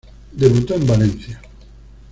[0.31, 1.39] Debutó en Valencia.